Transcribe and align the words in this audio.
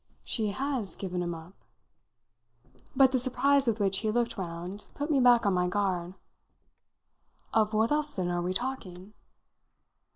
"She 0.23 0.47
has 0.47 0.95
given 0.95 1.21
him 1.21 1.35
up?" 1.35 1.53
But 2.95 3.11
the 3.11 3.19
surprise 3.19 3.67
with 3.67 3.79
which 3.79 3.99
he 3.99 4.09
looked 4.09 4.35
round 4.35 4.87
put 4.95 5.11
me 5.11 5.19
back 5.19 5.45
on 5.45 5.53
my 5.53 5.67
guard. 5.67 6.15
"Of 7.53 7.71
what 7.75 7.91
else 7.91 8.11
then 8.11 8.29
are 8.31 8.41
we 8.41 8.55
talking?" 8.55 9.13